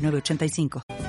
985. 0.00 0.99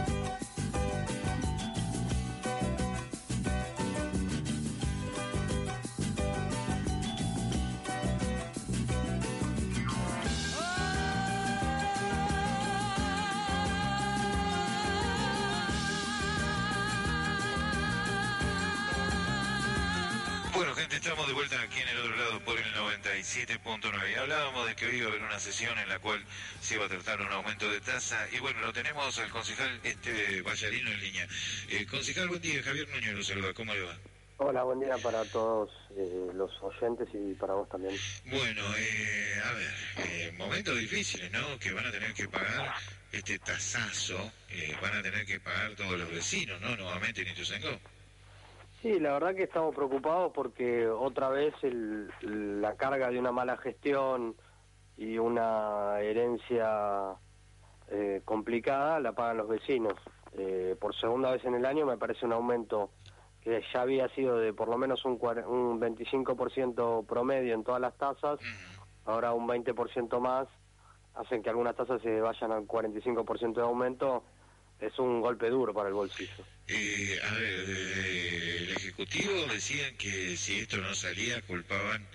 97.9. 23.21 24.18
Hablábamos 24.18 24.68
de 24.68 24.75
que 24.75 24.88
hoy 24.88 24.98
iba 24.98 25.06
a 25.06 25.10
haber 25.10 25.21
una 25.21 25.39
sesión 25.39 25.78
en 25.78 25.88
la 25.89 26.00
cual 26.00 26.24
se 26.60 26.75
iba 26.75 26.86
a 26.86 26.89
tratar 26.89 27.21
un 27.21 27.32
aumento 27.32 27.70
de 27.70 27.80
tasa. 27.80 28.28
Y 28.32 28.39
bueno, 28.39 28.61
lo 28.61 28.74
tenemos 28.74 29.18
al 29.20 29.30
concejal 29.30 29.80
este 29.84 30.42
Vallarino 30.42 30.89
en 30.89 31.00
línea. 31.00 31.28
Eh, 31.70 31.86
concejal, 31.86 32.30
buen 32.30 32.42
día. 32.42 32.64
Javier 32.64 32.89
Núñez 32.89 33.13
lo 33.13 33.23
saluda. 33.23 33.53
¿Cómo 33.53 33.73
le 33.73 33.81
va? 33.81 33.95
Hola, 34.38 34.63
buen 34.63 34.80
día 34.80 34.97
para 34.97 35.23
todos 35.25 35.69
eh, 35.95 36.31
los 36.33 36.52
oyentes 36.63 37.08
y 37.13 37.36
para 37.36 37.53
vos 37.53 37.69
también. 37.69 37.95
Bueno, 38.25 38.63
eh, 38.75 39.41
a 39.45 39.53
ver, 39.53 39.73
eh, 39.97 40.33
momentos 40.35 40.75
difíciles, 40.80 41.31
¿no? 41.31 41.59
Que 41.59 41.72
van 41.73 41.85
a 41.85 41.91
tener 41.91 42.16
que 42.16 42.28
pagar 42.28 42.73
este 43.11 43.38
tasazo, 43.38 44.31
eh, 44.50 44.75
van 44.81 44.97
a 44.97 45.03
tener 45.03 45.28
que 45.28 45.39
pagar 45.39 45.75
todos 45.75 46.00
los 46.00 46.09
vecinos, 46.09 46.59
¿no? 46.59 46.75
Nuevamente 46.75 47.22
en 47.22 47.28
Ituzaingó. 47.28 47.80
Sí, 48.81 48.99
la 48.99 49.13
verdad 49.13 49.35
que 49.35 49.43
estamos 49.43 49.75
preocupados 49.75 50.31
porque 50.33 50.87
otra 50.87 51.29
vez 51.29 51.53
el, 51.61 52.09
la 52.61 52.75
carga 52.75 53.09
de 53.09 53.19
una 53.19 53.31
mala 53.31 53.57
gestión 53.57 54.35
y 54.97 55.19
una 55.19 55.99
herencia 55.99 57.15
eh, 57.89 58.21
complicada 58.25 58.99
la 58.99 59.13
pagan 59.13 59.38
los 59.38 59.47
vecinos. 59.47 59.93
Eh, 60.33 60.75
por 60.79 60.95
segunda 60.95 61.31
vez 61.31 61.45
en 61.45 61.55
el 61.55 61.65
año 61.65 61.85
me 61.85 61.97
parece 61.97 62.25
un 62.25 62.33
aumento 62.33 62.89
que 63.43 63.61
ya 63.73 63.81
había 63.81 64.07
sido 64.09 64.38
de 64.38 64.53
por 64.53 64.67
lo 64.67 64.77
menos 64.77 65.05
un, 65.05 65.13
un 65.13 65.79
25% 65.79 67.05
promedio 67.05 67.53
en 67.53 67.63
todas 67.63 67.81
las 67.81 67.95
tasas, 67.97 68.39
ahora 69.05 69.33
un 69.33 69.47
20% 69.47 70.19
más, 70.19 70.47
hacen 71.16 71.43
que 71.43 71.49
algunas 71.49 71.75
tasas 71.75 72.01
se 72.01 72.21
vayan 72.21 72.51
al 72.51 72.67
45% 72.67 73.55
de 73.55 73.61
aumento, 73.61 74.23
es 74.79 74.97
un 74.99 75.21
golpe 75.21 75.49
duro 75.49 75.73
para 75.73 75.89
el 75.89 75.93
bolsillo. 75.93 76.43
Eh, 76.67 77.19
a 77.23 77.33
ver, 77.33 77.43
el 77.43 78.50
Decían 79.05 79.95
que 79.97 80.38
si 80.38 80.59
esto 80.59 80.77
no 80.77 80.94
salía 80.94 81.41
culpaban, 81.41 82.05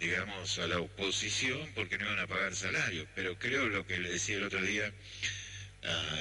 digamos, 0.00 0.58
a 0.58 0.66
la 0.66 0.80
oposición 0.80 1.60
porque 1.74 1.98
no 1.98 2.06
iban 2.06 2.20
a 2.20 2.26
pagar 2.26 2.54
salario. 2.54 3.06
Pero 3.14 3.38
creo 3.38 3.68
lo 3.68 3.86
que 3.86 3.98
le 3.98 4.10
decía 4.10 4.36
el 4.36 4.44
otro 4.44 4.62
día, 4.62 4.92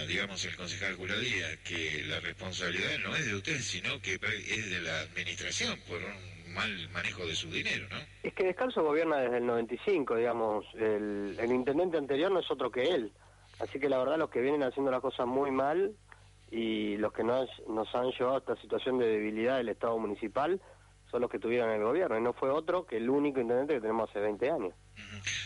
digamos, 0.08 0.44
el 0.46 0.56
concejal 0.58 0.98
Curadía, 0.98 1.58
que 1.64 2.04
la 2.08 2.20
responsabilidad 2.20 3.00
no 3.04 3.16
es 3.16 3.26
de 3.26 3.36
ustedes, 3.36 3.66
sino 3.66 4.02
que 4.02 4.16
es 4.16 4.70
de 4.70 4.82
la 4.82 5.00
administración 5.02 5.80
por 5.88 5.98
un 5.98 6.54
mal 6.54 6.90
manejo 6.90 7.26
de 7.26 7.36
su 7.36 7.50
dinero, 7.50 7.88
¿no? 7.90 7.98
Es 8.24 8.34
que 8.34 8.44
Descalzo 8.44 8.84
gobierna 8.84 9.18
desde 9.18 9.38
el 9.38 9.46
95, 9.46 10.18
digamos, 10.18 10.66
el, 10.76 11.38
el 11.40 11.52
intendente 11.52 11.98
anterior 11.98 12.32
no 12.32 12.40
es 12.42 12.52
otro 12.52 12.70
que 12.70 12.84
él. 12.84 13.12
Así 13.60 13.80
que 13.80 13.88
la 13.88 13.98
verdad 13.98 14.18
los 14.18 14.30
que 14.30 14.42
vienen 14.42 14.64
haciendo 14.64 14.92
las 14.92 15.02
cosas 15.02 15.26
muy 15.26 15.52
mal 15.52 15.96
y 16.52 16.98
los 16.98 17.14
que 17.14 17.24
nos, 17.24 17.50
nos 17.68 17.88
han 17.96 18.12
llevado 18.12 18.36
a 18.36 18.40
esta 18.40 18.56
situación 18.58 18.98
de 19.00 19.08
debilidad 19.08 19.58
del 19.58 19.70
Estado 19.70 19.98
municipal 19.98 20.62
son 21.10 21.22
los 21.22 21.30
que 21.32 21.40
tuvieron 21.40 21.70
el 21.72 21.82
gobierno 21.84 22.18
y 22.18 22.22
no 22.22 22.34
fue 22.34 22.50
otro 22.50 22.86
que 22.86 22.98
el 22.98 23.10
único 23.10 23.40
intendente 23.42 23.74
que 23.76 23.82
tenemos 23.82 24.10
hace 24.10 24.20
20 24.20 24.50
años. 24.50 24.74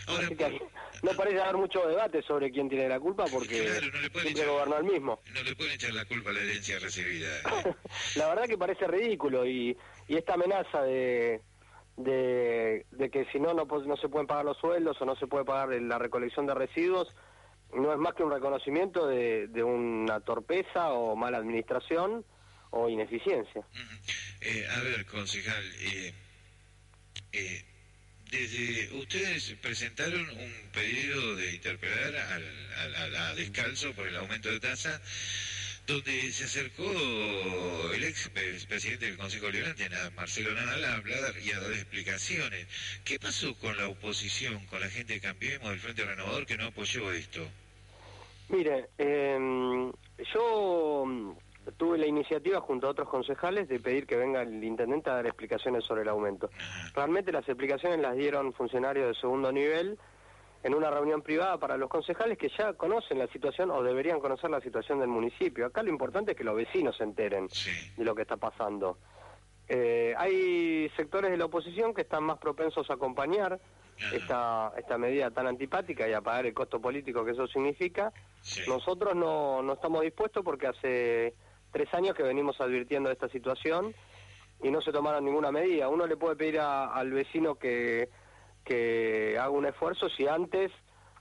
Ahora, 0.08 0.26
Así 0.26 0.36
que 0.36 0.60
no 1.02 1.10
parece 1.16 1.40
haber 1.40 1.56
mucho 1.56 1.86
debate 1.88 2.22
sobre 2.22 2.50
quién 2.52 2.68
tiene 2.68 2.88
la 2.88 3.00
culpa 3.00 3.24
porque 3.32 3.64
Claro, 3.64 3.86
no 3.86 3.98
siempre 3.98 4.22
echar- 4.30 4.46
gobernó 4.48 4.76
el 4.78 4.84
mismo. 4.84 5.20
no 5.34 5.42
le 5.42 5.56
pueden 5.56 5.72
echar 5.72 5.92
la 5.92 6.04
culpa 6.04 6.30
a 6.30 6.32
la 6.34 6.40
herencia 6.40 6.78
recibida. 6.78 7.28
¿eh? 7.38 7.74
La 8.16 8.28
verdad 8.28 8.44
que 8.44 8.58
parece 8.58 8.86
ridículo 8.86 9.44
y, 9.46 9.76
y 10.08 10.16
esta 10.16 10.34
amenaza 10.34 10.82
de, 10.82 11.40
de, 11.96 12.86
de 12.90 13.10
que 13.10 13.24
si 13.32 13.40
no, 13.40 13.54
no 13.54 13.64
no 13.64 13.96
se 13.96 14.08
pueden 14.08 14.26
pagar 14.26 14.44
los 14.44 14.58
sueldos 14.58 15.00
o 15.00 15.04
no 15.04 15.16
se 15.16 15.26
puede 15.26 15.44
pagar 15.44 15.68
la 15.80 15.98
recolección 15.98 16.46
de 16.46 16.54
residuos 16.54 17.08
no 17.74 17.92
es 17.92 17.98
más 17.98 18.14
que 18.14 18.22
un 18.22 18.30
reconocimiento 18.32 19.06
de, 19.06 19.48
de 19.48 19.62
una 19.62 20.20
torpeza 20.20 20.90
o 20.92 21.16
mala 21.16 21.38
administración 21.38 22.24
o 22.70 22.88
ineficiencia. 22.88 23.66
Eh, 24.40 24.66
a 24.76 24.80
ver, 24.82 25.06
concejal, 25.06 25.64
eh, 25.80 26.12
eh, 27.32 27.64
desde 28.30 28.96
ustedes 28.98 29.54
presentaron 29.62 30.20
un 30.28 30.52
pedido 30.72 31.36
de 31.36 31.54
interpelar 31.54 32.16
al, 32.16 32.44
al- 32.78 32.94
al- 32.96 33.16
a 33.16 33.34
Descalzo 33.34 33.92
por 33.92 34.06
el 34.08 34.16
aumento 34.16 34.50
de 34.50 34.60
tasa, 34.60 35.00
donde 35.86 36.32
se 36.32 36.44
acercó 36.44 36.84
el 37.94 38.04
ex 38.04 38.28
pre- 38.30 38.58
presidente 38.68 39.06
del 39.06 39.16
Consejo 39.16 39.48
Liberante, 39.50 39.88
Marcelo 40.16 40.52
Nadal, 40.52 40.84
a 40.84 40.94
hablar 40.96 41.32
y 41.44 41.52
a 41.52 41.60
dar 41.60 41.72
explicaciones. 41.72 42.66
¿Qué 43.04 43.18
pasó 43.20 43.54
con 43.54 43.76
la 43.76 43.88
oposición, 43.88 44.64
con 44.66 44.80
la 44.80 44.88
gente 44.88 45.14
de 45.14 45.20
Cambiemos, 45.20 45.70
del 45.70 45.78
Frente 45.78 46.04
Renovador, 46.04 46.44
que 46.46 46.56
no 46.56 46.66
apoyó 46.66 47.12
esto? 47.12 47.46
Mire, 48.48 48.88
em, 48.98 49.92
yo 50.34 51.04
mm, 51.06 51.32
tuve 51.76 51.98
la 51.98 52.06
iniciativa 52.06 52.60
junto 52.60 52.86
a 52.86 52.90
otros 52.90 53.08
concejales 53.08 53.68
de 53.68 53.78
pedir 53.80 54.06
que 54.06 54.16
venga 54.16 54.42
el 54.42 54.62
intendente 54.62 55.10
a 55.10 55.14
dar 55.14 55.26
explicaciones 55.26 55.84
sobre 55.84 56.02
el 56.02 56.08
aumento. 56.08 56.50
Realmente 56.94 57.30
las 57.32 57.48
explicaciones 57.48 58.00
las 58.00 58.16
dieron 58.16 58.52
funcionarios 58.54 59.08
de 59.14 59.20
segundo 59.20 59.52
nivel 59.52 59.98
en 60.66 60.74
una 60.74 60.90
reunión 60.90 61.22
privada 61.22 61.58
para 61.58 61.76
los 61.76 61.88
concejales 61.88 62.36
que 62.36 62.48
ya 62.58 62.72
conocen 62.72 63.18
la 63.20 63.28
situación 63.28 63.70
o 63.70 63.82
deberían 63.84 64.18
conocer 64.18 64.50
la 64.50 64.60
situación 64.60 64.98
del 64.98 65.08
municipio. 65.08 65.64
Acá 65.66 65.82
lo 65.84 65.90
importante 65.90 66.32
es 66.32 66.36
que 66.36 66.42
los 66.42 66.56
vecinos 66.56 66.96
se 66.96 67.04
enteren 67.04 67.48
Sí. 67.48 67.70
de 67.96 68.04
lo 68.04 68.16
que 68.16 68.22
está 68.22 68.36
pasando. 68.36 68.98
Eh, 69.68 70.12
hay 70.18 70.88
sectores 70.96 71.30
de 71.30 71.36
la 71.36 71.44
oposición 71.44 71.94
que 71.94 72.02
están 72.02 72.24
más 72.24 72.38
propensos 72.38 72.88
a 72.90 72.94
acompañar 72.94 73.60
esta, 74.12 74.72
esta 74.76 74.98
medida 74.98 75.30
tan 75.30 75.46
antipática 75.46 76.08
y 76.08 76.12
a 76.12 76.20
pagar 76.20 76.46
el 76.46 76.54
costo 76.54 76.80
político 76.80 77.24
que 77.24 77.30
eso 77.30 77.46
significa. 77.46 78.12
Sí. 78.42 78.62
Nosotros 78.68 79.14
no, 79.14 79.62
no 79.62 79.72
estamos 79.74 80.02
dispuestos 80.02 80.44
porque 80.44 80.66
hace 80.66 81.34
tres 81.72 81.92
años 81.94 82.14
que 82.16 82.22
venimos 82.24 82.60
advirtiendo 82.60 83.08
de 83.08 83.14
esta 83.14 83.28
situación 83.28 83.94
y 84.62 84.70
no 84.70 84.80
se 84.80 84.90
tomaron 84.92 85.24
ninguna 85.24 85.52
medida. 85.52 85.88
Uno 85.88 86.06
le 86.06 86.16
puede 86.16 86.34
pedir 86.36 86.58
a- 86.60 86.92
al 86.92 87.10
vecino 87.12 87.54
que, 87.56 88.08
que 88.66 89.38
haga 89.38 89.50
un 89.50 89.64
esfuerzo 89.64 90.10
si 90.10 90.26
antes 90.26 90.70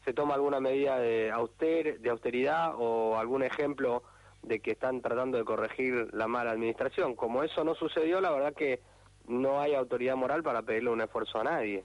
se 0.04 0.14
toma 0.14 0.34
alguna 0.34 0.60
medida 0.60 1.00
de, 1.00 1.32
auster, 1.32 2.00
de 2.00 2.10
austeridad 2.10 2.74
o 2.76 3.18
algún 3.18 3.44
ejemplo 3.44 4.04
de 4.44 4.60
que 4.60 4.72
están 4.72 5.02
tratando 5.02 5.38
de 5.38 5.46
corregir 5.46 6.10
la 6.14 6.28
mala 6.28 6.52
administración. 6.52 7.16
Como 7.16 7.44
eso 7.44 7.64
no 7.64 7.76
sucedió, 7.76 8.20
la 8.22 8.32
verdad 8.32 8.54
que 8.54 8.82
no 9.28 9.62
hay 9.62 9.74
autoridad 9.74 10.16
moral 10.16 10.44
para 10.44 10.62
pedirle 10.62 10.90
un 10.90 11.02
esfuerzo 11.02 11.40
a 11.40 11.44
nadie. 11.44 11.84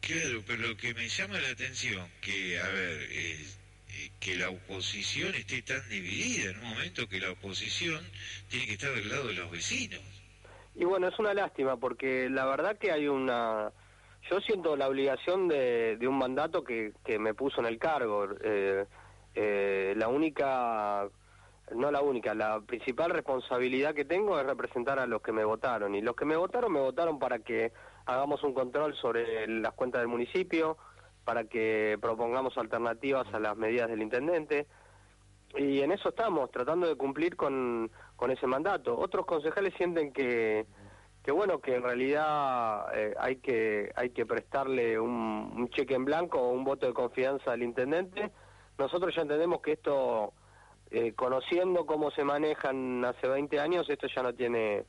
Claro, 0.00 0.42
pero 0.46 0.68
lo 0.68 0.76
que 0.76 0.92
me 0.92 1.08
llama 1.08 1.40
la 1.40 1.48
atención, 1.48 2.06
que, 2.20 2.60
a 2.60 2.68
ver, 2.68 3.02
es, 3.10 3.58
eh, 3.88 4.10
que 4.20 4.36
la 4.36 4.50
oposición 4.50 5.34
esté 5.34 5.62
tan 5.62 5.88
dividida 5.88 6.50
en 6.50 6.58
un 6.58 6.70
momento 6.70 7.08
que 7.08 7.20
la 7.20 7.30
oposición 7.30 8.04
tiene 8.48 8.66
que 8.66 8.72
estar 8.72 8.92
del 8.92 9.08
lado 9.08 9.28
de 9.28 9.34
los 9.34 9.50
vecinos. 9.50 10.02
Y 10.74 10.84
bueno, 10.84 11.08
es 11.08 11.18
una 11.18 11.32
lástima 11.32 11.78
porque 11.78 12.28
la 12.28 12.44
verdad 12.44 12.76
que 12.76 12.92
hay 12.92 13.08
una... 13.08 13.72
Yo 14.30 14.40
siento 14.40 14.76
la 14.76 14.88
obligación 14.88 15.48
de, 15.48 15.96
de 15.98 16.08
un 16.08 16.16
mandato 16.16 16.64
que, 16.64 16.92
que 17.04 17.18
me 17.18 17.34
puso 17.34 17.60
en 17.60 17.66
el 17.66 17.78
cargo. 17.78 18.26
Eh, 18.42 18.86
eh, 19.34 19.94
la 19.96 20.08
única, 20.08 21.06
no 21.74 21.90
la 21.90 22.00
única, 22.00 22.34
la 22.34 22.60
principal 22.60 23.10
responsabilidad 23.10 23.94
que 23.94 24.04
tengo 24.04 24.38
es 24.40 24.46
representar 24.46 24.98
a 24.98 25.06
los 25.06 25.20
que 25.20 25.32
me 25.32 25.44
votaron. 25.44 25.94
Y 25.94 26.00
los 26.00 26.16
que 26.16 26.24
me 26.24 26.36
votaron, 26.36 26.72
me 26.72 26.80
votaron 26.80 27.18
para 27.18 27.40
que 27.40 27.72
hagamos 28.06 28.42
un 28.44 28.54
control 28.54 28.94
sobre 28.94 29.46
las 29.46 29.74
cuentas 29.74 30.00
del 30.00 30.08
municipio, 30.08 30.78
para 31.24 31.44
que 31.44 31.98
propongamos 32.00 32.56
alternativas 32.56 33.26
a 33.34 33.38
las 33.38 33.56
medidas 33.56 33.90
del 33.90 34.02
intendente. 34.02 34.66
Y 35.56 35.80
en 35.82 35.92
eso 35.92 36.08
estamos, 36.08 36.50
tratando 36.50 36.88
de 36.88 36.96
cumplir 36.96 37.36
con, 37.36 37.90
con 38.16 38.30
ese 38.30 38.46
mandato. 38.46 38.98
Otros 38.98 39.26
concejales 39.26 39.74
sienten 39.76 40.12
que, 40.12 40.66
que 41.24 41.32
bueno, 41.32 41.58
que 41.58 41.74
en 41.74 41.82
realidad 41.82 42.86
eh, 42.94 43.14
hay 43.18 43.36
que 43.36 43.90
hay 43.96 44.10
que 44.10 44.26
prestarle 44.26 45.00
un, 45.00 45.70
cheque 45.70 45.94
en 45.94 46.04
blanco 46.04 46.38
o 46.38 46.50
un 46.50 46.64
voto 46.64 46.86
de 46.86 46.92
confianza 46.92 47.52
al 47.52 47.62
intendente. 47.62 48.30
Nosotros 48.76 49.14
ya 49.16 49.22
entendemos 49.22 49.62
que 49.62 49.72
esto 49.72 50.34
eh, 50.90 51.14
conociendo 51.14 51.86
cómo 51.86 52.10
se 52.10 52.24
manejan 52.24 53.02
hace 53.06 53.26
20 53.26 53.58
años, 53.58 53.88
esto 53.88 54.06
ya 54.14 54.22
no 54.22 54.34
tiene 54.34 54.84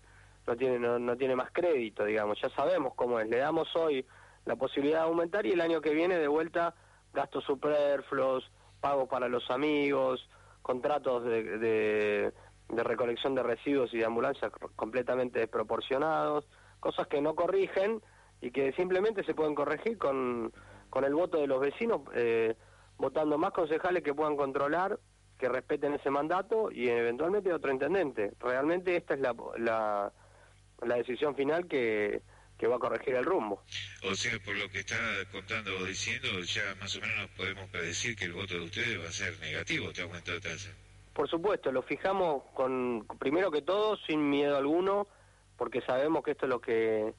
no 0.46 0.58
tiene 0.58 0.78
no, 0.78 1.00
no 1.00 1.16
tiene 1.16 1.38
más 1.38 1.52
crédito, 1.54 2.04
digamos. 2.04 2.38
Ya 2.42 2.50
sabemos 2.50 2.94
cómo 2.96 3.18
es. 3.22 3.30
Le 3.30 3.38
damos 3.38 3.74
hoy 3.78 4.06
la 4.44 4.58
posibilidad 4.58 5.00
de 5.00 5.06
aumentar 5.06 5.46
y 5.46 5.54
el 5.54 5.62
año 5.62 5.80
que 5.80 5.94
viene 5.94 6.18
de 6.18 6.28
vuelta 6.28 6.76
gastos 7.14 7.46
superfluos, 7.46 8.52
pagos 8.82 9.08
para 9.08 9.30
los 9.30 9.50
amigos, 9.50 10.28
contratos 10.62 11.24
de, 11.24 11.44
de, 11.60 12.34
recolección 12.70 13.36
de 13.36 13.44
residuos 13.44 13.94
y 13.94 13.98
de 13.98 14.06
ambulancias 14.06 14.52
completamente 14.76 15.40
desproporcionados, 15.40 16.48
cosas 16.80 17.08
que 17.08 17.22
no 17.22 17.36
corrigen 17.36 18.02
y 18.42 18.52
que 18.52 18.74
simplemente 18.74 19.24
se 19.24 19.34
pueden 19.34 19.56
corregir 19.56 19.98
con, 19.98 20.52
con 20.90 21.04
el 21.04 21.14
voto 21.14 21.40
de 21.40 21.48
los 21.48 21.60
vecinos, 21.60 22.02
eh, 22.14 22.56
votando 22.98 23.38
más 23.38 23.52
concejales 23.52 24.04
que 24.04 24.14
puedan 24.14 24.36
controlar, 24.36 25.00
que 25.38 25.50
respeten 25.50 25.94
ese 25.94 26.10
mandato 26.10 26.72
y 26.72 26.88
eventualmente 26.88 27.52
otro 27.54 27.72
intendente. 27.72 28.32
Realmente 28.40 28.96
esta 28.96 29.16
es 29.16 29.20
la, 29.20 29.36
la, 29.58 30.96
decisión 30.96 31.36
final 31.36 31.68
que, 31.68 32.22
que 32.58 32.68
va 32.68 32.78
a 32.78 32.80
corregir 32.80 33.16
el 33.16 33.26
rumbo. 33.26 33.62
O 34.10 34.16
sea, 34.16 34.40
por 34.40 34.56
lo 34.56 34.70
que 34.70 34.80
está 34.80 34.96
contando 35.32 35.76
o 35.78 35.84
diciendo, 35.84 36.40
ya 36.42 36.76
más 36.80 36.96
o 36.96 37.02
menos 37.02 37.18
nos 37.18 37.30
podemos 37.32 37.70
predecir 37.70 38.16
que 38.16 38.26
el 38.26 38.34
voto 38.34 38.54
de 38.54 38.62
ustedes 38.62 39.00
va 39.00 39.10
a 39.10 39.12
ser 39.12 39.38
negativo, 39.40 39.92
te 39.92 40.04
aumento 40.04 40.32
de 40.32 40.40
tasa. 40.40 40.72
Por 41.16 41.30
supuesto, 41.30 41.72
lo 41.72 41.82
fijamos 41.82 42.44
con 42.54 43.08
primero 43.18 43.50
que 43.50 43.62
todo 43.62 43.96
sin 43.96 44.30
miedo 44.30 44.58
alguno, 44.58 45.08
porque 45.56 45.80
sabemos 45.80 46.24
que 46.24 46.32
esto 46.32 46.46
es 46.46 46.50
lo 46.50 46.60
que 46.60 47.14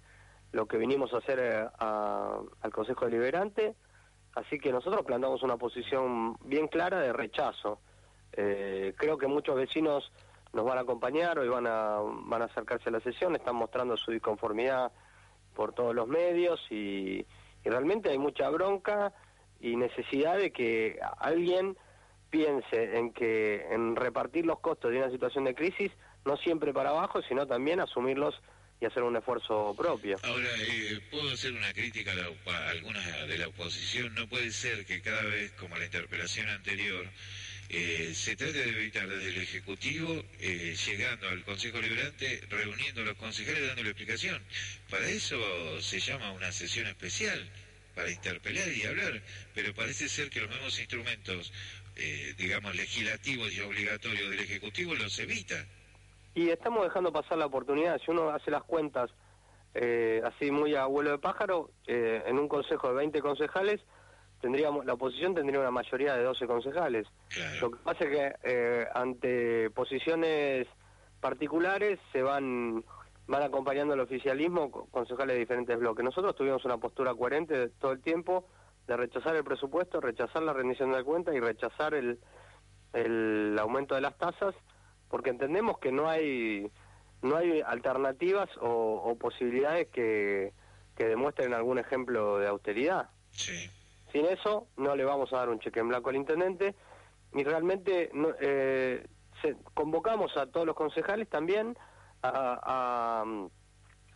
lo 0.52 0.66
que 0.66 0.76
vinimos 0.76 1.14
a 1.14 1.18
hacer 1.18 1.38
eh, 1.40 1.66
al 1.78 2.72
Consejo 2.72 3.06
Deliberante, 3.06 3.74
así 4.34 4.58
que 4.58 4.70
nosotros 4.70 5.04
plantamos 5.06 5.42
una 5.42 5.56
posición 5.56 6.36
bien 6.44 6.68
clara 6.68 7.00
de 7.00 7.14
rechazo. 7.14 7.80
Eh, 8.32 8.92
creo 8.98 9.16
que 9.16 9.28
muchos 9.28 9.56
vecinos 9.56 10.12
nos 10.52 10.66
van 10.66 10.76
a 10.76 10.82
acompañar, 10.82 11.38
hoy 11.38 11.48
van 11.48 11.66
a, 11.66 11.98
van 12.02 12.42
a 12.42 12.46
acercarse 12.46 12.90
a 12.90 12.92
la 12.92 13.00
sesión, 13.00 13.34
están 13.34 13.56
mostrando 13.56 13.96
su 13.96 14.10
disconformidad 14.10 14.92
por 15.54 15.72
todos 15.72 15.94
los 15.94 16.06
medios 16.06 16.60
y, 16.70 17.26
realmente 17.64 18.10
hay 18.10 18.18
mucha 18.18 18.48
bronca 18.50 19.12
y 19.58 19.74
necesidad 19.74 20.36
de 20.36 20.52
que 20.52 21.00
alguien 21.18 21.76
piense 22.36 22.98
en 22.98 23.12
que 23.12 23.66
en 23.70 23.96
repartir 23.96 24.44
los 24.44 24.60
costos 24.60 24.90
de 24.90 24.98
una 24.98 25.10
situación 25.10 25.44
de 25.44 25.54
crisis 25.54 25.90
no 26.26 26.36
siempre 26.36 26.74
para 26.74 26.90
abajo 26.90 27.22
sino 27.22 27.46
también 27.46 27.80
asumirlos 27.80 28.34
y 28.78 28.84
hacer 28.84 29.02
un 29.04 29.16
esfuerzo 29.16 29.74
propio. 29.74 30.18
Ahora, 30.22 30.50
eh, 30.68 31.00
puedo 31.10 31.32
hacer 31.32 31.52
una 31.52 31.72
crítica 31.72 32.12
a, 32.12 32.68
algunas 32.68 33.26
de 33.26 33.38
la 33.38 33.48
oposición. 33.48 34.14
No 34.14 34.28
puede 34.28 34.50
ser 34.50 34.84
que 34.84 35.00
cada 35.00 35.22
vez, 35.22 35.50
como 35.52 35.78
la 35.78 35.86
interpelación 35.86 36.46
anterior, 36.50 37.06
eh, 37.70 38.12
se 38.14 38.36
trate 38.36 38.52
de 38.52 38.68
evitar 38.68 39.08
desde 39.08 39.30
el 39.30 39.38
Ejecutivo, 39.38 40.22
eh, 40.40 40.76
llegando 40.86 41.26
al 41.30 41.42
Consejo 41.44 41.80
Liberante, 41.80 42.42
reuniendo 42.50 43.00
a 43.00 43.04
los 43.06 43.16
concejales, 43.16 43.66
dándole 43.66 43.88
explicación. 43.88 44.42
Para 44.90 45.08
eso 45.08 45.38
se 45.80 45.98
llama 45.98 46.32
una 46.32 46.52
sesión 46.52 46.86
especial, 46.86 47.50
para 47.96 48.10
interpelar 48.10 48.68
y 48.68 48.84
hablar, 48.84 49.22
pero 49.54 49.74
parece 49.74 50.10
ser 50.10 50.28
que 50.28 50.42
los 50.42 50.50
mismos 50.50 50.78
instrumentos, 50.78 51.50
digamos, 52.36 52.74
legislativos 52.76 53.52
y 53.52 53.60
obligatorios 53.60 54.30
del 54.30 54.40
Ejecutivo 54.40 54.94
los 54.94 55.18
evita. 55.18 55.54
Y 56.34 56.50
estamos 56.50 56.84
dejando 56.84 57.12
pasar 57.12 57.38
la 57.38 57.46
oportunidad. 57.46 57.98
Si 58.04 58.10
uno 58.10 58.28
hace 58.28 58.50
las 58.50 58.62
cuentas 58.62 59.10
eh, 59.78 60.22
así 60.24 60.50
muy 60.50 60.74
a 60.74 60.86
vuelo 60.86 61.10
de 61.10 61.18
pájaro, 61.18 61.70
eh, 61.86 62.22
en 62.26 62.38
un 62.38 62.48
consejo 62.48 62.88
de 62.88 62.94
20 62.94 63.20
concejales, 63.20 63.80
tendríamos 64.40 64.86
la 64.86 64.94
oposición 64.94 65.34
tendría 65.34 65.60
una 65.60 65.70
mayoría 65.70 66.14
de 66.14 66.22
12 66.24 66.46
concejales. 66.46 67.06
Lo 67.60 67.70
que 67.70 67.78
pasa 67.78 68.04
es 68.04 68.10
que 68.10 68.34
eh, 68.42 68.86
ante 68.94 69.70
posiciones 69.70 70.66
particulares 71.20 71.98
se 72.12 72.22
van 72.22 72.84
van 73.26 73.42
acompañando 73.42 73.94
el 73.94 74.00
oficialismo 74.00 74.70
concejales 74.70 75.34
de 75.34 75.40
diferentes 75.40 75.78
bloques. 75.78 76.04
Nosotros 76.04 76.36
tuvimos 76.36 76.64
una 76.64 76.78
postura 76.78 77.12
coherente 77.14 77.68
todo 77.80 77.92
el 77.92 78.00
tiempo 78.00 78.46
de 78.86 78.96
rechazar 78.96 79.36
el 79.36 79.44
presupuesto, 79.44 80.00
rechazar 80.00 80.42
la 80.42 80.52
rendición 80.52 80.92
de 80.92 81.02
cuentas 81.04 81.34
y 81.34 81.40
rechazar 81.40 81.94
el, 81.94 82.18
el 82.92 83.56
aumento 83.58 83.94
de 83.94 84.00
las 84.00 84.16
tasas 84.16 84.54
porque 85.08 85.30
entendemos 85.30 85.78
que 85.78 85.92
no 85.92 86.08
hay 86.08 86.70
no 87.22 87.36
hay 87.36 87.60
alternativas 87.60 88.48
o, 88.60 89.16
posibilidades 89.18 89.88
que, 89.88 90.52
que, 90.94 91.06
demuestren 91.06 91.54
algún 91.54 91.78
ejemplo 91.78 92.38
de 92.38 92.46
austeridad. 92.46 93.08
Sin 93.32 94.26
eso 94.26 94.68
no 94.76 94.94
le 94.94 95.04
vamos 95.04 95.32
a 95.32 95.38
dar 95.38 95.48
un 95.48 95.58
cheque 95.58 95.80
en 95.80 95.88
blanco 95.88 96.10
al 96.10 96.16
intendente 96.16 96.74
y 97.32 97.42
realmente 97.42 98.10
eh, 98.40 99.06
convocamos 99.74 100.36
a 100.36 100.46
todos 100.46 100.66
los 100.66 100.76
concejales 100.76 101.28
también 101.28 101.76
a, 102.22 102.60
a, 103.22 103.24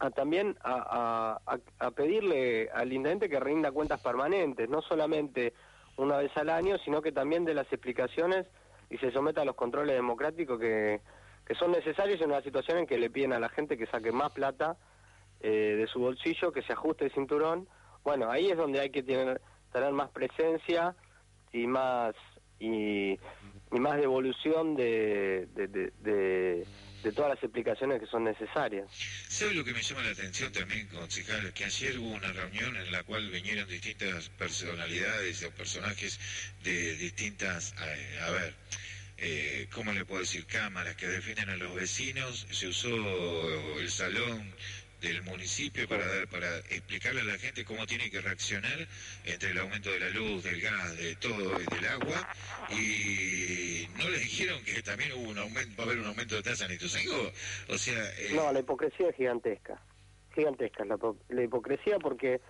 también 0.08 0.56
a, 0.62 1.38
a, 1.78 1.90
pedirle 1.90 2.70
al 2.70 2.90
intendente 2.90 3.28
que 3.28 3.38
rinda 3.38 3.70
cuentas 3.70 4.00
permanentes, 4.00 4.66
no 4.68 4.80
solamente 4.80 5.52
una 5.98 6.16
vez 6.16 6.34
al 6.38 6.48
año, 6.48 6.78
sino 6.78 7.02
que 7.02 7.12
también 7.12 7.44
de 7.44 7.52
las 7.52 7.70
explicaciones 7.70 8.46
y 8.88 8.96
se 8.96 9.12
someta 9.12 9.42
a 9.42 9.44
los 9.44 9.56
controles 9.56 9.94
democráticos 9.94 10.58
que, 10.58 11.00
que 11.44 11.54
son 11.54 11.72
necesarios 11.72 12.20
en 12.22 12.30
una 12.30 12.40
situación 12.40 12.78
en 12.78 12.86
que 12.86 12.96
le 12.96 13.10
piden 13.10 13.34
a 13.34 13.38
la 13.38 13.50
gente 13.50 13.76
que 13.76 13.86
saque 13.86 14.10
más 14.10 14.32
plata 14.32 14.78
eh, 15.40 15.76
de 15.78 15.86
su 15.86 16.00
bolsillo, 16.00 16.52
que 16.52 16.62
se 16.62 16.72
ajuste 16.72 17.04
el 17.04 17.12
cinturón. 17.12 17.68
Bueno, 18.02 18.30
ahí 18.30 18.50
es 18.50 18.56
donde 18.56 18.80
hay 18.80 18.90
que 18.90 19.02
tener, 19.02 19.42
tener 19.72 19.92
más 19.92 20.10
presencia 20.10 20.94
y 21.52 21.66
más 21.66 22.14
y, 22.58 23.18
más 23.70 23.96
devolución 23.96 24.76
de, 24.76 25.48
de, 25.54 25.68
de, 25.68 25.92
de, 26.00 26.66
todas 27.12 27.30
las 27.34 27.42
explicaciones 27.42 28.00
que 28.00 28.06
son 28.06 28.24
necesarias. 28.24 28.86
¿Sabe 29.28 29.54
lo 29.54 29.64
que 29.64 29.72
me 29.72 29.82
llama 29.82 30.02
la 30.02 30.10
atención 30.10 30.52
también, 30.52 30.86
concejal? 30.88 31.52
Que 31.52 31.64
ayer 31.64 31.98
hubo 31.98 32.10
una 32.10 32.32
reunión 32.32 32.76
en 32.76 32.92
la 32.92 33.02
cual 33.02 33.30
vinieron 33.30 33.68
distintas 33.68 34.28
personalidades 34.30 35.42
o 35.44 35.50
personajes 35.50 36.20
de 36.62 36.96
distintas, 36.96 37.74
a 37.78 38.30
ver, 38.30 38.54
eh, 39.22 39.66
¿cómo 39.72 39.92
le 39.92 40.04
puedo 40.06 40.22
decir? 40.22 40.46
Cámaras 40.46 40.96
que 40.96 41.06
defienden 41.06 41.50
a 41.50 41.56
los 41.56 41.74
vecinos. 41.74 42.46
Se 42.50 42.68
usó 42.68 42.90
el 43.78 43.90
salón 43.90 44.54
del 45.00 45.22
municipio 45.22 45.88
para 45.88 46.04
para 46.30 46.58
explicarle 46.70 47.22
a 47.22 47.24
la 47.24 47.38
gente 47.38 47.64
cómo 47.64 47.86
tiene 47.86 48.10
que 48.10 48.20
reaccionar 48.20 48.86
entre 49.24 49.50
el 49.50 49.58
aumento 49.58 49.90
de 49.90 50.00
la 50.00 50.10
luz, 50.10 50.42
del 50.44 50.60
gas, 50.60 50.96
de 50.96 51.16
todo, 51.16 51.58
del 51.58 51.86
agua 51.86 52.28
y 52.70 53.86
no 53.98 54.08
le 54.08 54.18
dijeron 54.18 54.62
que 54.64 54.82
también 54.82 55.12
hubo 55.12 55.30
un 55.30 55.38
aumento, 55.38 55.76
va 55.76 55.84
a 55.84 55.86
haber 55.86 56.00
un 56.00 56.06
aumento 56.06 56.36
de 56.36 56.42
tasa 56.42 56.66
en 56.66 56.72
Ituzaingó. 56.72 57.30
O 57.68 57.78
sea, 57.78 58.02
eh, 58.18 58.32
no, 58.34 58.52
la 58.52 58.60
hipocresía 58.60 59.08
es 59.08 59.16
gigantesca, 59.16 59.80
gigantesca 60.34 60.84
la, 60.84 60.98
la 61.28 61.42
hipocresía 61.42 61.98
porque 61.98 62.40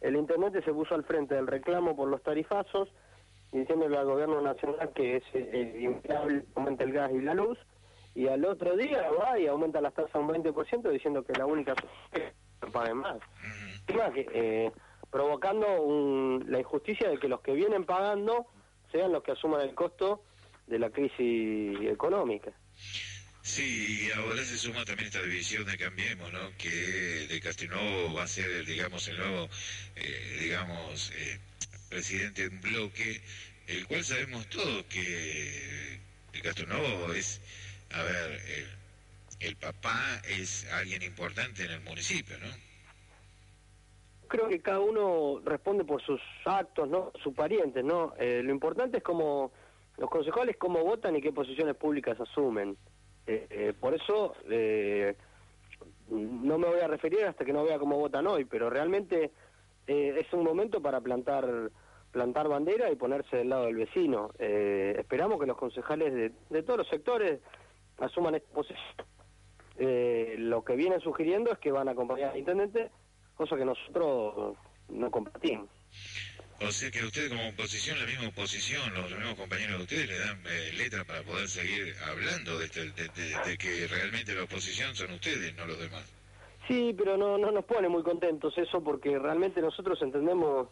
el 0.00 0.16
intendente 0.16 0.62
se 0.62 0.72
puso 0.72 0.94
al 0.94 1.04
frente 1.04 1.34
del 1.34 1.46
reclamo 1.46 1.96
por 1.96 2.08
los 2.08 2.22
tarifazos 2.22 2.88
diciéndole 3.52 3.96
al 3.96 4.06
gobierno 4.06 4.40
nacional 4.42 4.92
que 4.94 5.16
es 5.16 5.22
eh, 5.32 5.78
inviable 5.80 6.44
aumenta 6.54 6.84
el 6.84 6.92
gas 6.92 7.10
y 7.12 7.20
la 7.20 7.34
luz, 7.34 7.58
y 8.14 8.28
al 8.28 8.44
otro 8.44 8.76
día 8.76 9.10
va 9.10 9.38
y 9.38 9.46
aumenta 9.46 9.80
las 9.80 9.94
tasas 9.94 10.14
un 10.14 10.28
20% 10.28 10.90
diciendo 10.90 11.24
que 11.24 11.32
la 11.32 11.46
única 11.46 11.74
que 12.12 12.32
paguen 12.72 12.98
más. 12.98 13.18
que, 13.86 14.26
eh, 14.32 14.72
provocando 15.10 16.40
la 16.46 16.58
injusticia 16.58 17.08
de 17.08 17.18
que 17.18 17.28
los 17.28 17.40
que 17.40 17.52
vienen 17.52 17.84
pagando 17.84 18.46
sean 18.90 19.12
los 19.12 19.22
que 19.22 19.32
asuman 19.32 19.60
el 19.60 19.74
costo 19.74 20.22
de 20.66 20.78
la 20.78 20.90
crisis 20.90 21.80
económica. 21.82 22.52
Sí, 23.42 24.06
y 24.06 24.18
ahora 24.18 24.42
se 24.42 24.56
suma 24.56 24.84
también 24.86 25.08
esta 25.08 25.20
división 25.22 25.66
de 25.66 25.76
Cambiemos, 25.76 26.32
¿no? 26.32 26.50
Que 26.56 26.70
de 27.28 27.40
Castillo 27.40 27.76
va 28.14 28.22
a 28.22 28.26
ser, 28.26 28.64
digamos, 28.64 29.06
el 29.08 29.18
nuevo, 29.18 29.48
eh, 29.96 30.38
digamos, 30.40 31.12
eh, 31.14 31.38
presidente 31.90 32.48
de 32.48 32.48
un 32.48 32.60
bloque, 32.62 33.20
el 33.66 33.86
cual 33.86 34.02
sabemos 34.02 34.48
todos 34.48 34.84
que 34.86 36.00
el 36.32 36.42
Castronovo 36.42 37.12
es, 37.12 37.42
a 37.94 38.02
ver, 38.02 38.40
el, 39.40 39.56
papá 39.56 40.20
es 40.28 40.70
alguien 40.72 41.02
importante 41.02 41.64
en 41.64 41.72
el 41.72 41.80
municipio, 41.80 42.36
¿no? 42.38 42.48
Creo 44.28 44.48
que 44.48 44.60
cada 44.60 44.80
uno 44.80 45.40
responde 45.44 45.84
por 45.84 46.02
sus 46.02 46.20
actos, 46.44 46.88
¿no? 46.88 47.12
Sus 47.22 47.34
parientes, 47.34 47.84
¿no? 47.84 48.14
Eh, 48.18 48.42
lo 48.42 48.50
importante 48.50 48.98
es 48.98 49.02
cómo 49.02 49.52
los 49.96 50.10
concejales 50.10 50.56
cómo 50.56 50.82
votan 50.82 51.14
y 51.14 51.22
qué 51.22 51.30
posiciones 51.30 51.76
públicas 51.76 52.18
asumen. 52.20 52.76
Eh, 53.26 53.46
eh, 53.50 53.72
por 53.78 53.94
eso 53.94 54.34
no 56.10 56.58
me 56.58 56.66
voy 56.66 56.80
a 56.80 56.88
referir 56.88 57.24
hasta 57.24 57.44
que 57.44 57.52
no 57.52 57.64
vea 57.64 57.78
cómo 57.78 57.96
votan 57.96 58.26
hoy, 58.26 58.44
pero 58.44 58.68
realmente 58.70 59.30
es 59.86 60.32
un 60.32 60.42
momento 60.42 60.80
para 60.80 61.00
plantar 61.00 61.70
plantar 62.14 62.46
bandera 62.46 62.92
y 62.92 62.96
ponerse 62.96 63.38
del 63.38 63.48
lado 63.48 63.66
del 63.66 63.74
vecino. 63.74 64.30
Eh, 64.38 64.94
esperamos 64.98 65.40
que 65.40 65.46
los 65.46 65.56
concejales 65.56 66.32
de, 66.48 66.62
todos 66.62 66.78
los 66.78 66.88
sectores 66.88 67.40
asuman 67.98 68.34
esta 68.34 68.52
posición. 68.52 68.78
Eh, 69.76 70.36
lo 70.38 70.64
que 70.64 70.76
vienen 70.76 71.00
sugiriendo 71.00 71.52
es 71.52 71.58
que 71.58 71.72
van 71.72 71.88
a 71.88 71.92
acompañar 71.92 72.30
al 72.30 72.38
intendente, 72.38 72.90
cosa 73.36 73.56
que 73.56 73.64
nosotros 73.64 74.56
no 74.88 75.10
compartimos. 75.10 75.68
O 76.60 76.70
sea 76.70 76.90
que 76.90 77.04
usted 77.04 77.28
como 77.28 77.48
oposición, 77.48 77.98
la 77.98 78.06
misma 78.06 78.28
oposición, 78.28 78.94
los 78.94 79.10
mismos 79.10 79.34
compañeros 79.34 79.78
de 79.78 79.82
ustedes 79.82 80.08
le 80.08 80.18
dan 80.18 80.38
eh, 80.46 80.72
letra 80.76 81.04
para 81.04 81.22
poder 81.22 81.48
seguir 81.48 81.94
hablando 82.08 82.58
de, 82.58 82.66
este, 82.66 82.80
de, 82.90 83.58
que 83.58 83.86
realmente 83.88 84.34
la 84.34 84.44
oposición 84.44 84.94
son 84.94 85.10
ustedes, 85.12 85.54
no 85.56 85.66
los 85.66 85.78
demás. 85.78 86.12
Sí, 86.68 86.94
pero 86.96 87.16
no, 87.16 87.36
no 87.36 87.50
nos 87.50 87.64
pone 87.64 87.88
muy 87.88 88.02
contentos 88.02 88.56
eso 88.56 88.82
porque 88.82 89.18
realmente 89.18 89.60
nosotros 89.60 90.00
entendemos 90.00 90.68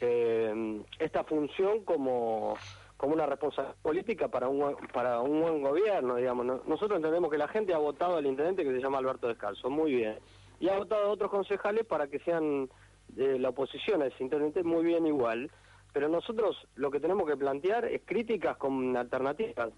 eh, 0.00 0.82
esta 0.98 1.24
función 1.24 1.84
como, 1.84 2.56
como 2.98 3.14
una 3.14 3.26
responsabilidad 3.26 3.76
política 3.80 4.28
para 4.28 4.48
un, 4.48 4.76
para 4.92 5.20
un 5.20 5.40
buen 5.40 5.62
gobierno, 5.62 6.16
digamos. 6.16 6.44
Nosotros 6.66 6.96
entendemos 6.96 7.30
que 7.30 7.38
la 7.38 7.48
gente 7.48 7.72
ha 7.72 7.78
votado 7.78 8.16
al 8.16 8.26
intendente 8.26 8.64
que 8.64 8.72
se 8.72 8.80
llama 8.80 8.98
Alberto 8.98 9.28
Descalzo, 9.28 9.70
muy 9.70 9.94
bien, 9.94 10.18
y 10.60 10.68
ha 10.68 10.76
votado 10.76 11.06
a 11.06 11.08
otros 11.08 11.30
concejales 11.30 11.86
para 11.86 12.08
que 12.08 12.18
sean 12.18 12.68
de 13.08 13.38
la 13.38 13.50
oposición 13.50 14.02
a 14.02 14.06
ese 14.06 14.22
intendente, 14.22 14.64
muy 14.64 14.84
bien 14.84 15.06
igual, 15.06 15.50
pero 15.92 16.08
nosotros 16.08 16.66
lo 16.74 16.90
que 16.90 16.98
tenemos 16.98 17.26
que 17.26 17.36
plantear 17.36 17.84
es 17.84 18.02
críticas 18.04 18.56
con 18.56 18.96
alternativas. 18.96 19.70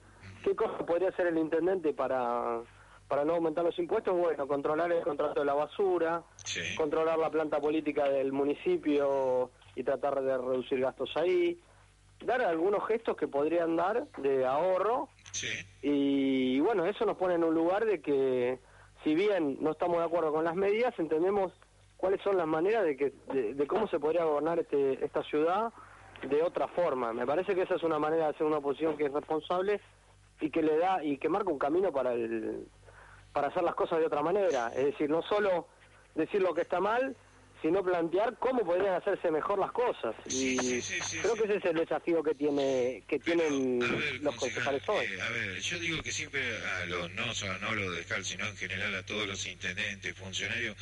¿Qué 0.43 0.57
cosa 0.57 0.79
podría 0.79 1.11
hacer 1.11 1.27
el 1.27 1.37
intendente 1.37 1.93
para 1.93 2.63
para 3.07 3.25
no 3.25 3.35
aumentar 3.35 3.65
los 3.65 3.77
impuestos, 3.77 4.17
bueno, 4.17 4.47
controlar 4.47 4.93
el 4.93 5.03
contrato 5.03 5.41
de 5.41 5.47
la 5.47 5.55
basura, 5.55 6.23
controlar 6.77 7.19
la 7.19 7.29
planta 7.29 7.59
política 7.61 8.09
del 8.09 8.33
municipio 8.33 9.51
y 9.75 9.83
tratar 9.83 10.23
de 10.23 10.39
reducir 10.39 10.79
gastos 10.79 11.11
ahí, 11.17 11.61
dar 12.25 12.43
algunos 12.43 12.87
gestos 12.87 13.17
que 13.17 13.29
podrían 13.29 13.77
dar 13.77 14.07
de 14.19 14.47
ahorro. 14.47 15.09
Y, 15.83 16.61
bueno, 16.61 16.85
eso 16.87 17.05
nos 17.05 17.17
pone 17.17 17.35
en 17.35 17.45
un 17.45 17.55
lugar 17.55 17.85
de 17.85 18.01
que, 18.01 18.59
si 19.05 19.15
bien 19.15 19.59
no 19.61 19.73
estamos 19.73 19.99
de 19.99 20.05
acuerdo 20.05 20.33
con 20.33 20.45
las 20.45 20.55
medidas, 20.55 20.95
entendemos 20.99 21.53
cuáles 21.97 22.21
son 22.23 22.37
las 22.37 22.47
maneras 22.47 22.85
de, 22.85 22.97
que, 22.97 23.13
de, 23.33 23.67
cómo 23.67 23.89
se 23.89 23.99
podría 23.99 24.25
gobernar 24.25 24.59
este, 24.59 25.05
esta 25.05 25.23
ciudad 25.25 25.73
de 26.23 26.43
otra 26.43 26.69
forma. 26.69 27.13
Me 27.13 27.27
parece 27.27 27.55
que 27.55 27.63
esa 27.63 27.77
es 27.77 27.83
una 27.83 27.99
manera 27.99 28.25
de 28.25 28.31
hacer 28.31 28.47
una 28.47 28.59
oposición 28.59 28.97
que 28.97 29.07
es 29.07 29.13
responsable 29.13 29.81
y 30.41 30.51
que 30.51 30.63
le 30.63 30.77
da 30.79 31.03
y 31.03 31.19
que 31.19 31.29
marca 31.29 31.51
un 31.51 31.59
camino 31.59 31.93
para 31.93 32.13
el 32.13 32.67
para 33.33 33.49
hacer 33.49 33.63
las 33.63 33.75
cosas 33.75 34.01
de 34.01 34.07
otra 34.07 34.23
manera. 34.23 34.69
Es 34.69 34.87
decir, 34.87 35.09
no 35.09 35.23
solo 35.23 35.67
decir 36.15 36.43
lo 36.43 36.53
que 36.53 36.63
está 36.63 36.81
mal, 36.81 37.17
sino 37.63 37.83
plantear 37.83 38.37
cómo 38.39 38.65
podrían 38.65 38.95
hacerse 38.95 39.31
mejor 39.31 39.59
las 39.59 39.73
cosas. 39.73 40.15
y 40.27 40.57
creo 40.57 41.35
que 41.35 41.45
ese 41.45 41.57
es 41.57 41.65
el 41.65 41.77
desafío 41.77 42.23
que 42.23 42.35
tiene 42.35 43.03
que 43.07 43.19
tienen 43.19 43.81
los 44.23 44.35
concejales 44.37 44.83
hoy. 44.89 45.07
Eh, 45.07 45.21
a 45.21 45.29
ver, 45.31 45.61
yo 45.61 45.79
digo 45.79 46.03
que 46.03 46.13
siempre 46.13 46.41
a 46.81 46.87
los 46.87 47.11
no, 47.13 47.25
no 47.61 47.75
los 47.75 47.97
de 47.97 48.05
Cal, 48.05 48.25
sino 48.25 48.47
en 48.47 48.57
general 48.57 48.95
a 48.95 49.05
todos 49.05 49.27
los 49.27 49.47
intendentes, 49.47 50.15
funcionarios, 50.17 50.77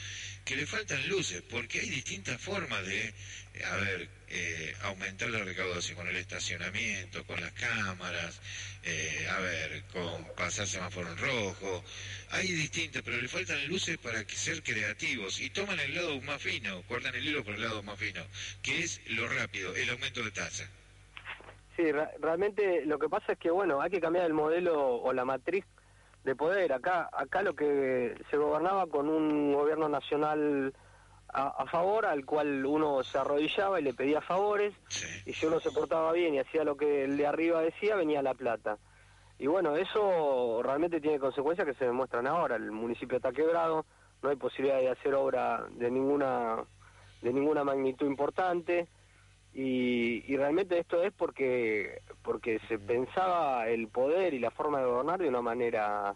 que 0.44 0.56
le 0.56 0.66
faltan 0.66 1.06
luces, 1.08 1.42
porque 1.42 1.80
hay 1.80 1.90
distintas 1.90 2.40
formas 2.40 2.86
de, 2.86 3.12
a 3.64 3.76
ver, 3.76 4.08
eh, 4.28 4.74
aumentar 4.82 5.30
la 5.30 5.42
recaudación 5.44 5.96
con 5.96 6.08
el 6.08 6.16
estacionamiento, 6.16 7.24
con 7.24 7.40
las 7.40 7.52
cámaras, 7.52 8.40
eh, 8.84 9.26
a 9.30 9.40
ver, 9.40 9.82
con 9.92 10.24
pasar 10.36 10.66
semáforo 10.66 11.10
en 11.10 11.18
rojo. 11.18 11.84
Hay 12.30 12.48
distintas, 12.48 13.02
pero 13.02 13.20
le 13.20 13.28
faltan 13.28 13.66
luces 13.68 13.98
para 13.98 14.24
que 14.24 14.36
ser 14.36 14.62
creativos 14.62 15.40
y 15.40 15.50
toman 15.50 15.80
el 15.80 15.94
lado 15.94 16.20
más 16.22 16.42
fino, 16.42 16.82
cortan 16.82 17.14
el 17.14 17.26
hilo 17.26 17.44
por 17.44 17.54
el 17.54 17.62
lado 17.62 17.82
más 17.82 17.98
fino, 17.98 18.22
que 18.62 18.80
es 18.80 19.00
lo 19.10 19.28
rápido, 19.28 19.74
el 19.74 19.88
aumento 19.90 20.22
de 20.22 20.30
tasa. 20.30 20.68
Sí, 21.76 21.84
realmente 22.20 22.84
lo 22.86 22.98
que 22.98 23.08
pasa 23.08 23.32
es 23.32 23.38
que, 23.38 23.50
bueno, 23.50 23.80
hay 23.80 23.90
que 23.90 24.00
cambiar 24.00 24.26
el 24.26 24.34
modelo 24.34 24.96
o 24.96 25.12
la 25.12 25.24
matriz 25.24 25.64
de 26.24 26.34
poder. 26.34 26.72
Acá, 26.72 27.08
acá 27.12 27.42
lo 27.42 27.54
que 27.54 28.14
se 28.30 28.36
gobernaba 28.36 28.86
con 28.88 29.08
un 29.08 29.52
gobierno 29.52 29.88
nacional 29.88 30.74
a, 31.32 31.66
favor, 31.66 32.06
al 32.06 32.24
cual 32.24 32.64
uno 32.64 33.02
se 33.04 33.18
arrodillaba 33.18 33.78
y 33.78 33.84
le 33.84 33.94
pedía 33.94 34.20
favores, 34.20 34.74
y 35.26 35.32
si 35.32 35.46
uno 35.46 35.60
se 35.60 35.70
portaba 35.70 36.12
bien 36.12 36.34
y 36.34 36.38
hacía 36.38 36.64
lo 36.64 36.76
que 36.76 37.04
el 37.04 37.16
de 37.16 37.26
arriba 37.26 37.60
decía, 37.60 37.96
venía 37.96 38.22
la 38.22 38.34
plata. 38.34 38.78
Y 39.38 39.46
bueno, 39.46 39.76
eso 39.76 40.62
realmente 40.62 41.00
tiene 41.00 41.18
consecuencias 41.18 41.66
que 41.66 41.74
se 41.74 41.84
demuestran 41.84 42.26
ahora. 42.26 42.56
El 42.56 42.72
municipio 42.72 43.18
está 43.18 43.30
quebrado, 43.30 43.84
no 44.22 44.30
hay 44.30 44.36
posibilidad 44.36 44.78
de 44.78 44.90
hacer 44.90 45.14
obra 45.14 45.66
de 45.70 45.90
ninguna, 45.90 46.64
de 47.22 47.32
ninguna 47.32 47.62
magnitud 47.62 48.06
importante. 48.06 48.88
Y, 49.54 50.36
realmente 50.36 50.78
esto 50.78 51.02
es 51.02 51.12
porque 51.12 52.02
porque 52.22 52.60
se 52.68 52.78
pensaba 52.78 53.68
el 53.68 53.88
poder 53.88 54.34
y 54.34 54.38
la 54.38 54.50
forma 54.50 54.78
de 54.78 54.86
gobernar 54.86 55.18
de 55.18 55.28
una 55.28 55.42
manera 55.42 56.14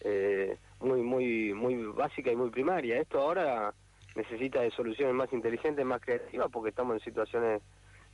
eh, 0.00 0.58
muy 0.80 1.00
muy 1.02 1.54
muy 1.54 1.76
básica 1.86 2.30
y 2.30 2.36
muy 2.36 2.50
primaria. 2.50 3.00
Esto 3.00 3.20
ahora 3.20 3.72
necesita 4.14 4.60
de 4.60 4.70
soluciones 4.70 5.14
más 5.14 5.32
inteligentes, 5.32 5.84
más 5.84 6.00
creativas, 6.00 6.48
porque 6.50 6.70
estamos 6.70 6.94
en 6.94 7.04
situaciones, 7.04 7.62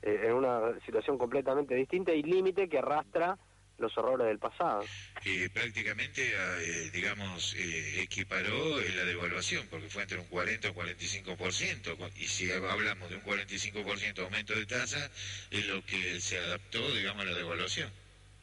eh, 0.02 0.20
en 0.24 0.32
una 0.32 0.78
situación 0.84 1.18
completamente 1.18 1.74
distinta 1.74 2.12
y 2.12 2.22
límite 2.22 2.68
que 2.68 2.78
arrastra 2.78 3.38
los 3.80 3.96
horrores 3.96 4.26
del 4.26 4.38
pasado. 4.38 4.84
Y 5.24 5.48
prácticamente, 5.48 6.22
eh, 6.22 6.90
digamos, 6.92 7.54
eh, 7.54 8.02
equiparó 8.02 8.78
la 8.78 9.04
devaluación, 9.04 9.66
porque 9.70 9.88
fue 9.88 10.02
entre 10.02 10.18
un 10.18 10.26
40 10.26 10.68
y 10.68 10.70
un 10.70 10.76
45%, 10.76 11.96
y 12.16 12.26
si 12.26 12.52
hablamos 12.52 13.08
de 13.08 13.16
un 13.16 13.22
45% 13.22 14.22
aumento 14.22 14.54
de 14.54 14.66
tasa, 14.66 15.10
es 15.50 15.66
lo 15.66 15.82
que 15.84 16.20
se 16.20 16.38
adaptó, 16.38 16.78
digamos, 16.94 17.22
a 17.22 17.30
la 17.30 17.34
devaluación. 17.36 17.90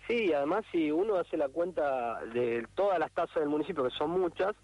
Sí, 0.08 0.32
además 0.34 0.64
si 0.72 0.90
uno 0.90 1.18
hace 1.18 1.36
la 1.36 1.50
cuenta 1.50 2.24
de 2.34 2.66
todas 2.76 2.98
las 2.98 3.12
tasas 3.12 3.36
del 3.36 3.50
municipio, 3.50 3.84
que 3.84 3.96
son 3.96 4.12
muchas, 4.12 4.56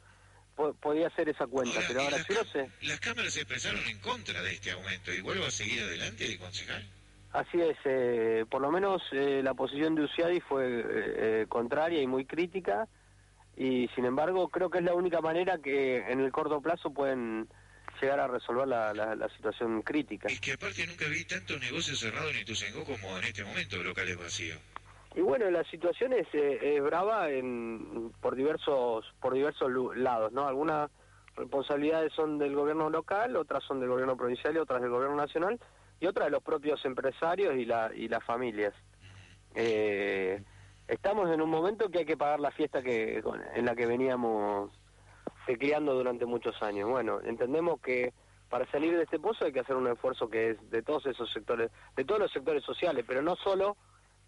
podía 0.56 1.08
hacer 1.08 1.30
esa 1.30 1.48
cuenta, 1.48 1.80
pero 1.88 2.02
ahora 2.02 2.18
sí 2.24 2.34
no 2.34 2.44
sé. 2.46 2.70
Las 2.82 3.00
cámaras 3.00 3.34
se 3.34 3.42
expresaron 3.42 3.82
en 3.88 4.00
contra 4.00 4.42
de 4.42 4.54
este 4.54 4.72
aumento, 4.72 5.14
¿igual 5.14 5.42
va 5.42 5.48
a 5.48 5.52
seguir 5.52 5.82
adelante, 5.82 6.38
concejal? 6.38 6.86
Así 7.32 7.60
es, 7.60 7.78
eh, 7.86 8.46
por 8.50 8.62
lo 8.62 8.72
menos 8.72 9.02
eh, 9.12 9.42
la 9.44 9.56
posición 9.56 9.96
de 9.96 10.04
Uciadi 10.04 10.40
fue 10.42 10.84
eh, 10.86 11.46
contraria 11.50 12.02
y 12.02 12.06
muy 12.06 12.26
crítica, 12.26 12.88
y 13.58 13.88
sin 13.96 14.06
embargo 14.06 14.50
creo 14.50 14.70
que 14.70 14.78
es 14.78 14.84
la 14.84 14.94
única 14.94 15.20
manera 15.20 15.58
que 15.58 15.98
en 15.98 16.20
el 16.20 16.32
corto 16.32 16.62
plazo 16.62 16.92
pueden 16.92 17.48
llegar 18.00 18.20
a 18.20 18.28
resolver 18.28 18.68
la, 18.68 18.94
la, 18.94 19.30
situación 19.30 19.82
crítica. 19.82 20.28
Es 20.28 20.40
que 20.40 20.54
aparte 20.54 20.86
nunca 20.86 21.08
vi 21.08 21.24
tantos 21.26 21.60
negocios 21.60 22.00
cerrados 22.00 22.32
en 22.34 22.42
Ituzaingó 22.42 22.84
como 22.84 23.18
en 23.18 23.24
este 23.24 23.44
momento, 23.44 23.82
locales 23.82 24.18
vacíos. 24.18 24.60
Y 25.16 25.22
bueno, 25.22 25.50
la 25.52 25.64
situación 25.66 26.14
es, 26.14 26.28
eh, 26.34 26.80
brava 26.82 27.30
en, 27.30 28.12
por 28.20 28.36
diversos 28.36 29.06
por 29.22 29.34
diversos 29.34 29.72
lados, 29.96 30.32
¿no? 30.32 30.48
Algunas 30.48 30.90
responsabilidades 31.36 32.14
son 32.14 32.40
del 32.40 32.56
gobierno 32.56 32.90
local, 32.90 33.36
otras 33.36 33.64
son 33.64 33.80
del 33.80 33.90
gobierno 33.90 34.18
provincial 34.18 34.56
y 34.56 34.60
otras 34.60 34.82
del 34.82 34.90
gobierno 34.90 35.16
nacional 35.16 35.60
y 36.00 36.08
otras 36.08 36.28
de 36.28 36.32
los 36.32 36.44
propios 36.44 36.84
empresarios 36.86 37.56
y, 37.56 37.66
la, 37.66 37.92
y 37.94 38.08
las 38.08 38.24
familias. 38.24 38.74
Eh, 39.56 40.44
estamos 40.88 41.30
en 41.30 41.42
un 41.42 41.50
momento 41.50 41.90
que 41.90 42.00
hay 42.00 42.06
que 42.06 42.18
pagar 42.18 42.40
la 42.40 42.52
fiesta 42.52 42.82
que 42.82 43.24
en 43.56 43.66
la 43.66 43.76
que 43.76 43.86
veníamos 43.86 44.72
criando 45.60 45.94
durante 45.94 46.26
muchos 46.26 46.62
años. 46.64 46.90
Bueno, 46.90 47.20
entendemos 47.24 47.80
que 47.82 48.14
para 48.50 48.70
salir 48.72 48.96
de 48.96 49.04
este 49.04 49.20
pozo 49.20 49.46
hay 49.46 49.52
que 49.52 49.60
hacer 49.60 49.76
un 49.76 49.88
esfuerzo 49.88 50.30
que 50.30 50.52
es 50.52 50.70
de 50.70 50.82
todos 50.82 51.06
esos 51.06 51.32
sectores, 51.32 51.72
de 51.96 52.06
todos 52.06 52.22
los 52.22 52.32
sectores 52.32 52.64
sociales, 52.64 53.04
pero 53.08 53.22
no 53.22 53.36
solo 53.36 53.78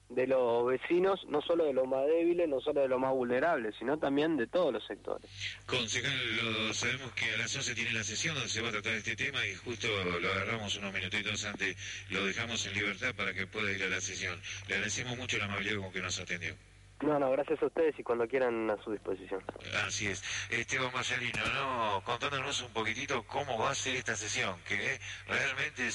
de 0.10 0.28
los 0.28 0.66
vecinos, 0.68 1.26
no 1.28 1.42
solo 1.42 1.66
de 1.66 1.74
los 1.74 1.88
más 1.88 2.06
débiles, 2.06 2.48
no 2.48 2.60
solo 2.62 2.82
de 2.82 2.88
los 2.88 3.00
más 3.00 3.12
vulnerables, 3.12 3.76
sino 3.78 3.98
también 3.98 4.38
de 4.38 4.48
todos 4.48 4.72
los 4.72 4.86
sectores. 4.86 5.30
Concejal, 5.66 6.14
lo, 6.38 6.74
sabemos 6.74 7.12
que 7.14 7.26
a 7.34 7.38
las 7.38 7.56
11 7.56 7.76
tiene 7.76 7.92
la 7.92 8.04
sesión 8.04 8.36
donde 8.36 8.50
se 8.50 8.62
va 8.62 8.70
a 8.70 8.72
tratar 8.72 8.94
este 8.94 9.16
tema 9.16 9.46
y 9.46 9.56
justo 9.56 9.88
lo 9.88 10.32
agarramos 10.32 10.76
unos 10.78 10.94
minutitos 10.94 11.46
antes, 11.46 11.76
lo 12.10 12.26
dejamos 12.26 12.66
en 12.68 12.74
libertad 12.74 13.16
para 13.16 13.34
que 13.34 13.48
pueda 13.48 13.72
ir 13.72 13.84
a 13.84 13.90
la 13.90 14.02
sesión. 14.02 14.40
Le 14.68 14.76
agradecemos 14.76 15.18
mucho 15.18 15.38
la 15.38 15.46
amabilidad 15.46 15.82
con 15.82 15.92
que 15.92 16.02
nos 16.02 16.20
atendió. 16.20 16.56
No, 17.02 17.20
no, 17.20 17.30
gracias 17.32 17.62
a 17.62 17.66
ustedes 17.66 18.00
y 18.00 18.04
cuando 18.04 18.26
quieran 18.26 18.70
a 18.70 18.82
su 18.82 18.92
disposición. 18.92 19.44
Así 19.86 20.08
es. 20.08 20.24
Esteban 20.50 20.94
Marcelino, 20.94 21.46
¿no? 21.54 22.02
contándonos 22.06 22.62
un 22.62 22.72
poquitito 22.72 23.24
cómo 23.24 23.58
va 23.60 23.72
a 23.72 23.76
ser 23.76 23.98
esta 23.98 24.16
sesión, 24.16 24.56
que 24.66 25.00
realmente 25.28 25.92